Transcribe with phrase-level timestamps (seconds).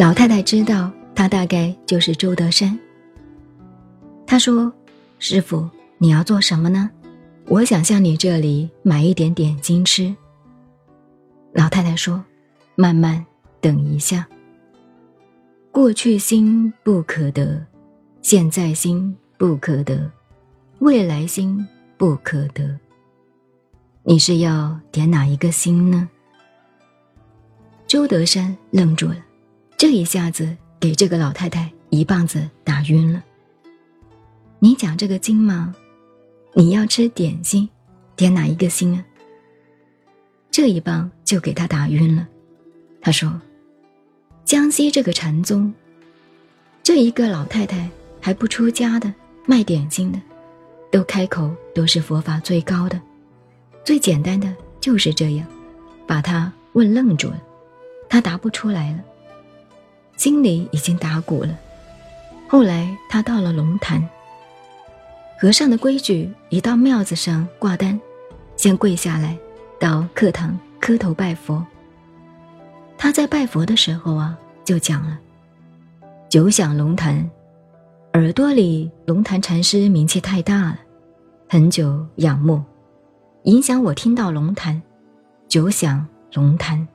[0.00, 2.78] 老太太知道他大概就是周德山。
[4.26, 4.72] 他说
[5.20, 5.68] ：“师傅，
[5.98, 6.88] 你要做什么呢？
[7.48, 10.16] 我想向你这里买一点点金吃。”
[11.52, 12.24] 老太太说
[12.76, 13.22] ：“慢慢
[13.60, 14.26] 等一下。
[15.70, 17.62] 过去心不可得，
[18.22, 20.10] 现在心不可得，
[20.78, 21.62] 未来心
[21.98, 22.74] 不可得。
[24.04, 26.08] 你是要点哪一个心呢？”
[27.86, 29.16] 周德山愣住了，
[29.80, 33.24] 这一下子给这个老太太一棒子打晕了。
[34.58, 35.74] 你讲这个经吗？
[36.52, 37.66] 你要吃点心，
[38.14, 39.02] 点哪一个心啊？
[40.50, 42.28] 这一棒就给他打晕了。
[43.00, 43.40] 他说
[44.44, 45.72] ：“江西这个禅宗，
[46.82, 47.88] 这一个老太太
[48.20, 49.10] 还不出家的，
[49.46, 50.20] 卖点心的，
[50.92, 53.00] 都开口都是佛法最高的，
[53.82, 55.46] 最简单的就是这样，
[56.06, 57.42] 把他问愣住了。
[58.10, 59.02] 他答不出来了，
[60.20, 61.58] 心里已经打鼓了。
[62.46, 64.06] 后来他到了龙潭。”
[65.40, 67.98] 和尚的规矩，一到庙子上挂单，
[68.54, 69.38] 先跪下来，
[69.78, 71.64] 到课堂磕头拜佛。
[72.98, 75.18] 他在拜佛的时候啊，就讲了
[76.28, 77.30] ：“久想龙潭，
[78.12, 80.80] 耳朵里龙潭禅师名气太大了，
[81.48, 82.62] 很久仰慕，
[83.44, 84.82] 影响我听到龙潭，
[85.48, 86.86] 久想龙潭。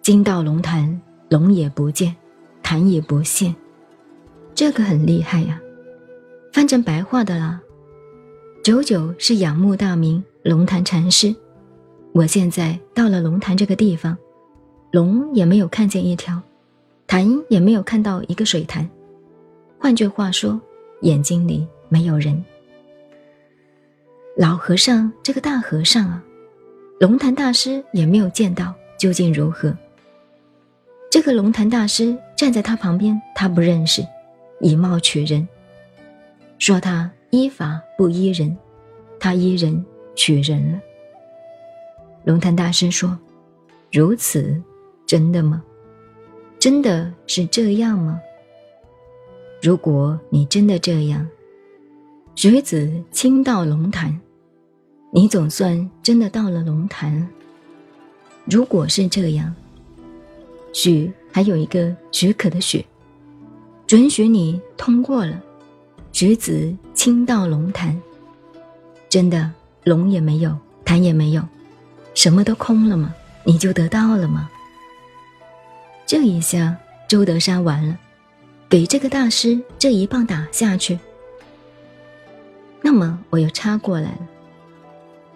[0.00, 0.98] 今到龙潭，
[1.28, 2.14] 龙也不见，
[2.62, 3.54] 潭也不现，
[4.54, 5.60] 这个很厉害呀。”
[6.52, 7.60] 翻成白话的啦，
[8.64, 11.34] 九九是仰慕大名龙潭禅师。
[12.12, 14.16] 我现在到了龙潭这个地方，
[14.90, 16.40] 龙也没有看见一条，
[17.06, 18.88] 潭也没有看到一个水潭。
[19.78, 20.58] 换句话说，
[21.02, 22.42] 眼睛里没有人。
[24.38, 26.24] 老和尚这个大和尚啊，
[26.98, 29.76] 龙潭大师也没有见到，究竟如何？
[31.16, 34.06] 这个龙潭大师站在他旁边，他不认识，
[34.60, 35.48] 以貌取人。
[36.58, 38.54] 说他依法不依人，
[39.18, 39.82] 他依人
[40.14, 40.78] 取人了。
[42.24, 43.18] 龙潭大师说
[43.90, 44.62] ：“如此，
[45.06, 45.64] 真的吗？
[46.58, 48.20] 真的是这样吗？
[49.62, 51.26] 如果你真的这样，
[52.34, 54.14] 徐子亲到龙潭，
[55.14, 57.26] 你总算真的到了龙潭。
[58.44, 59.54] 如果是这样，
[60.76, 62.84] 许还有一个许可的许，
[63.86, 65.42] 准许你通过了。”
[66.12, 67.98] 举子亲到龙潭，
[69.08, 69.50] 真的
[69.84, 70.54] 龙也没有，
[70.84, 71.42] 潭也没有，
[72.14, 73.14] 什么都空了吗？
[73.42, 74.50] 你就得到了吗？
[76.04, 76.76] 这一下
[77.08, 77.98] 周德山完了，
[78.68, 80.98] 给这个大师这一棒打下去。
[82.82, 84.28] 那么我又插过来了，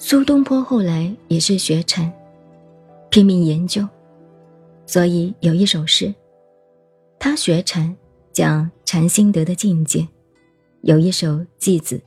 [0.00, 2.12] 苏东坡后来也是学禅，
[3.08, 3.86] 拼命研究，
[4.88, 6.12] 所以有一首诗，
[7.18, 7.94] 他学禅
[8.32, 10.08] 讲禅心得的境界。
[10.80, 11.98] 有一首《偈子》，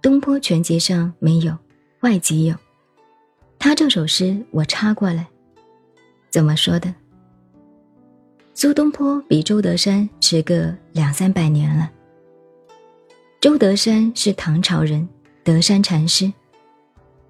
[0.00, 1.58] 东坡全集上没有，
[2.02, 2.54] 外集有。
[3.58, 5.26] 他这首诗我插过来，
[6.30, 6.94] 怎么说的？
[8.54, 11.90] 苏东坡比周德山迟个两三百年了。
[13.40, 15.08] 周德山是唐朝人，
[15.42, 16.32] 德山禅师；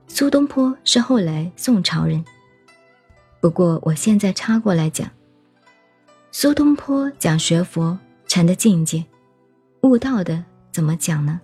[0.09, 2.23] 苏东坡是后来宋朝人。
[3.43, 5.11] 不过我现在插过来讲，
[6.31, 7.99] 苏东坡讲学佛
[8.29, 9.05] 禅的境界。
[9.81, 11.41] 悟道的怎么讲呢？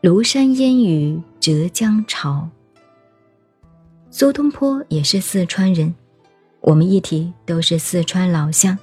[0.00, 2.48] 庐山烟雨浙江潮。
[4.10, 5.94] 苏东坡也是四川人，
[6.60, 8.78] 我们一提都是四川老乡。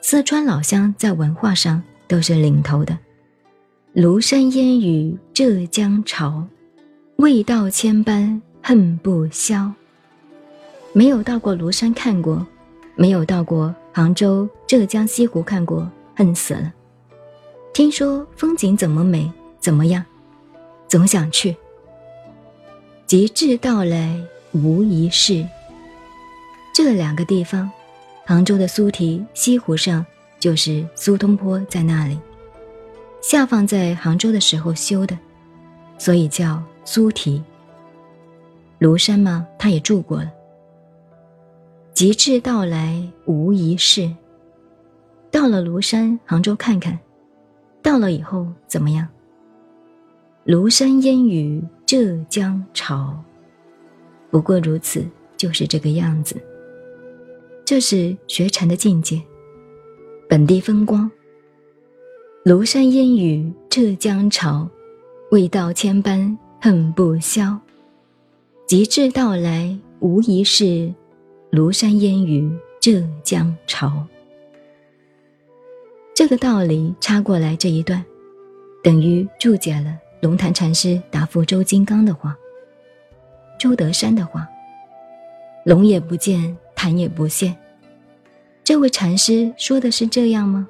[0.00, 2.98] 四川老乡在文化上都是领头的。
[3.94, 6.44] 庐山烟雨浙江潮，
[7.18, 9.72] 未到千般恨不消。
[10.98, 12.44] 没有到过庐山看过，
[12.96, 16.74] 没有到过杭州、浙江西湖看过，恨死了。
[17.72, 19.30] 听说风景怎么美，
[19.60, 20.04] 怎么样，
[20.88, 21.56] 总想去。
[23.06, 25.46] 极致到来无一事。
[26.74, 27.70] 这两个地方，
[28.26, 30.04] 杭州的苏堤西湖上，
[30.40, 32.18] 就是苏东坡在那里
[33.22, 35.16] 下放在杭州的时候修的，
[35.96, 37.40] 所以叫苏堤。
[38.80, 40.32] 庐山嘛，他也住过了。
[41.98, 44.08] 极致到来无一事。
[45.32, 46.96] 到了庐山、杭州看看。
[47.82, 49.08] 到了以后怎么样？
[50.46, 53.20] 庐山烟雨浙江潮，
[54.30, 55.04] 不过如此，
[55.36, 56.36] 就是这个样子。
[57.64, 59.20] 这是学禅的境界，
[60.28, 61.10] 本地风光。
[62.44, 64.68] 庐山烟雨浙江潮，
[65.32, 67.58] 未到千般恨不消。
[68.68, 70.94] 极致到来无疑是，
[71.50, 72.50] 庐山烟雨
[72.80, 74.06] 浙江潮。
[76.14, 78.04] 这个道理插过来这一段，
[78.82, 82.36] 等于注解了龙潭禅师答复周金刚的话。
[83.58, 84.46] 周德山的话
[85.64, 87.56] ：“龙也不见，潭也不现。”
[88.62, 90.68] 这位禅师说的是这样吗？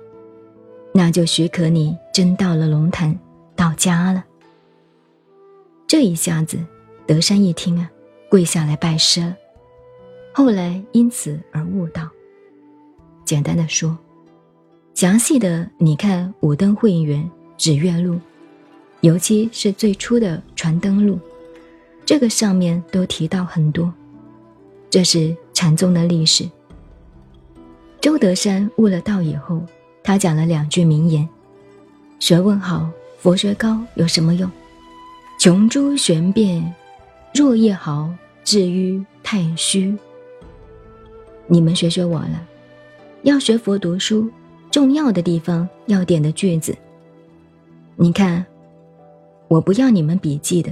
[0.94, 3.18] 那就许可你真到了龙潭，
[3.56, 4.24] 到家了。
[5.86, 6.58] 这一下子，
[7.06, 7.90] 德山一听啊，
[8.30, 9.36] 跪下来拜师了。
[10.38, 12.08] 后来因此而悟道。
[13.24, 13.98] 简单的说，
[14.94, 17.20] 详细的你看《五灯会员》
[17.56, 18.14] 《指月录》，
[19.00, 21.16] 尤其是最初的《传灯录》，
[22.06, 23.92] 这个上面都提到很多。
[24.88, 26.48] 这是禅宗的历史。
[28.00, 29.60] 周德山悟了道以后，
[30.04, 31.28] 他讲了两句名言
[32.20, 32.88] ：“学问好，
[33.18, 34.48] 佛学高，有什么用？
[35.36, 36.72] 穷诸玄变，
[37.34, 38.08] 若一毫，
[38.44, 39.92] 至于太虚。”
[41.50, 42.46] 你们学学我了，
[43.22, 44.30] 要学佛读书，
[44.70, 46.76] 重要的地方要点的句子。
[47.96, 48.44] 你看，
[49.48, 50.70] 我不要你们笔记的，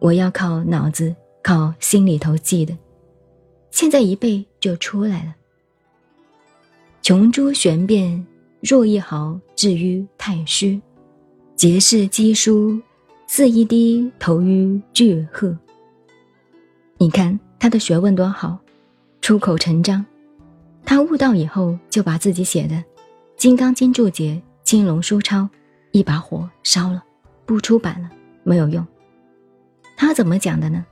[0.00, 2.76] 我要靠脑子、靠心里头记的。
[3.70, 5.34] 现在一背就出来了。
[7.02, 8.26] 穷诸玄变，
[8.60, 10.78] 若一毫，至于太虚。
[11.54, 12.80] 结是积疏，
[13.26, 15.56] 似一滴投于巨壑。
[16.98, 18.58] 你看他的学问多好。
[19.20, 20.04] 出口成章，
[20.84, 22.74] 他悟道以后就把自己写的
[23.36, 24.32] 《金刚经注解》
[24.64, 25.42] 《金龙书抄》
[25.92, 27.04] 一把火烧了，
[27.44, 28.10] 不出版了，
[28.42, 28.84] 没有用。
[29.96, 30.84] 他怎么讲的呢？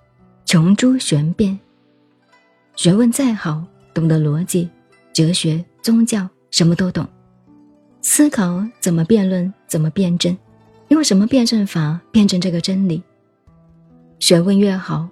[0.44, 1.58] 穷诸玄变，
[2.76, 4.68] 学问再好，懂得逻辑、
[5.12, 7.06] 哲学、宗教，什么都懂，
[8.02, 10.36] 思考怎么辩论，怎么辩证，
[10.88, 13.02] 用什么辩证法辩证这个真理。
[14.20, 15.08] 学问越好，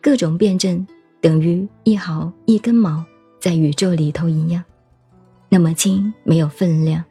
[0.00, 0.84] 各种辩证。
[1.24, 3.02] 等于一毫一根毛，
[3.40, 4.62] 在宇宙里头一样，
[5.48, 7.02] 那么轻，没有分量，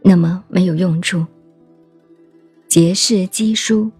[0.00, 1.22] 那么没有用处。
[2.68, 3.90] 结是机书，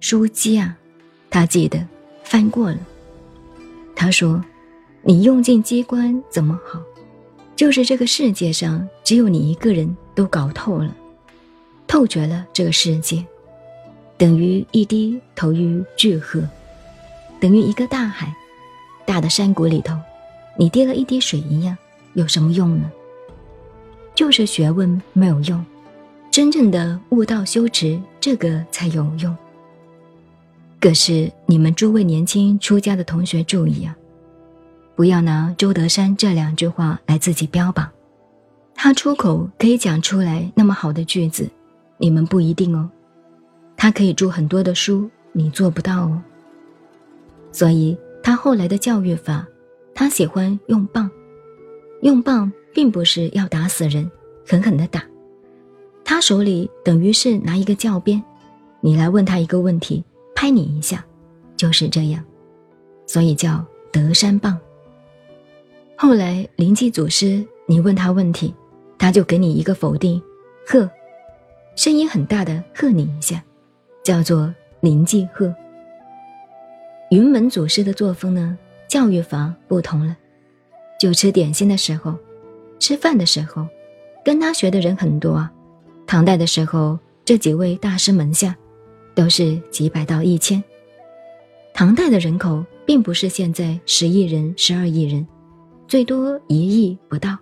[0.00, 0.76] 书机啊，
[1.30, 1.78] 他记得
[2.24, 2.78] 翻过了。
[3.94, 4.44] 他说
[5.02, 6.82] ：“你用尽机关怎么好？
[7.54, 10.92] 就是这个世界上只有你一个人都搞透了，
[11.86, 13.24] 透绝了这个世界，
[14.16, 16.42] 等于一滴投于巨河，
[17.38, 18.34] 等于一个大海。”
[19.08, 19.98] 大的山谷里头，
[20.54, 21.74] 你滴了一滴水一样，
[22.12, 22.92] 有什么用呢？
[24.14, 25.64] 就是学问没有用，
[26.30, 29.34] 真正的悟道修持，这个才有用。
[30.78, 33.96] 可是你们诸位年轻出家的同学注意啊，
[34.94, 37.88] 不要拿周德山这两句话来自己标榜，
[38.74, 41.48] 他出口可以讲出来那么好的句子，
[41.96, 42.90] 你们不一定哦。
[43.74, 46.22] 他可以著很多的书，你做不到哦。
[47.50, 47.96] 所以。
[48.28, 49.48] 他后来的教育法，
[49.94, 51.10] 他喜欢用棒，
[52.02, 54.10] 用棒并不是要打死人，
[54.46, 55.02] 狠狠的打，
[56.04, 58.22] 他手里等于是拿一个教鞭，
[58.82, 60.04] 你来问他一个问题，
[60.34, 61.02] 拍你一下，
[61.56, 62.22] 就是这样，
[63.06, 64.58] 所以叫德山棒。
[65.96, 68.54] 后来灵济祖师，你问他问题，
[68.98, 70.20] 他就给你一个否定，
[70.66, 70.86] 喝，
[71.76, 73.42] 声音很大的喝你一下，
[74.04, 75.50] 叫做灵济喝。
[77.10, 78.58] 云门祖师的作风呢？
[78.86, 80.14] 教育法不同了。
[81.00, 82.14] 就吃点心的时候，
[82.78, 83.66] 吃饭的时候，
[84.22, 85.50] 跟他学的人很多啊。
[86.06, 88.54] 唐代的时候，这几位大师门下，
[89.14, 90.62] 都是几百到一千。
[91.72, 95.26] 唐代的人口并不是现在十亿人、十二亿人，
[95.86, 97.38] 最多一亿不到。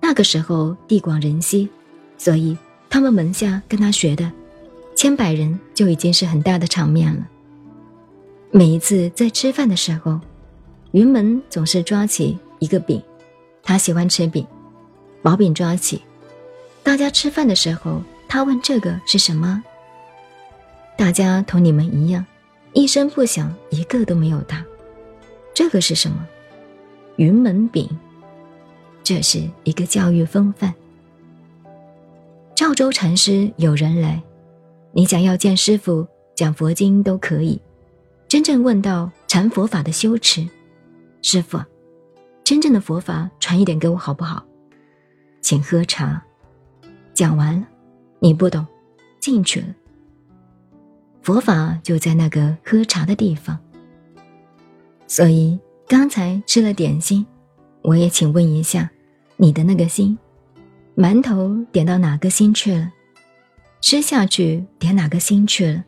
[0.00, 1.68] 那个时候地广人稀，
[2.16, 2.56] 所以
[2.88, 4.30] 他们门下跟他学的，
[4.94, 7.26] 千百人就已经是很大的场面了。
[8.52, 10.18] 每一次在吃饭的时候，
[10.90, 13.00] 云门总是抓起一个饼，
[13.62, 14.44] 他喜欢吃饼，
[15.22, 16.02] 毛饼抓起。
[16.82, 19.62] 大家吃饭的时候，他问这个是什么？
[20.96, 22.26] 大家同你们一样，
[22.72, 24.64] 一声不响，一个都没有答。
[25.54, 26.26] 这个是什么？
[27.16, 27.88] 云门饼。
[29.04, 30.74] 这是一个教育风范。
[32.56, 34.20] 赵州禅师有人来，
[34.92, 37.60] 你想要见师傅讲佛经都可以。
[38.30, 40.46] 真正问到禅佛法的修持，
[41.20, 41.58] 师傅，
[42.44, 44.46] 真正的佛法传一点给我好不好？
[45.40, 46.22] 请喝茶。
[47.12, 47.66] 讲完了，
[48.20, 48.64] 你不懂，
[49.18, 49.66] 进去了。
[51.22, 53.58] 佛法就在那个喝茶的地方。
[55.08, 55.58] 所以
[55.88, 57.26] 刚才吃了点心，
[57.82, 58.88] 我也请问一下，
[59.38, 60.16] 你的那个心，
[60.96, 62.92] 馒头点到哪个心去了？
[63.80, 65.84] 吃下去点哪个心去了？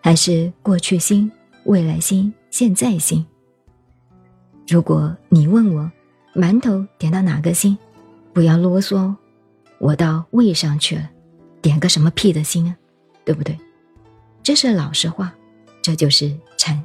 [0.00, 1.30] 还是过去心？
[1.64, 3.24] 未来心，现在心。
[4.66, 5.90] 如果你问我，
[6.34, 7.76] 馒头点到哪个心？
[8.32, 9.14] 不要啰嗦，
[9.78, 11.10] 我到胃上去了，
[11.62, 12.76] 点个什么屁的心啊，
[13.24, 13.58] 对不对？
[14.42, 15.34] 这是老实话，
[15.80, 16.84] 这就是禅，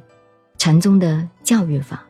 [0.56, 2.06] 禅宗的教育法。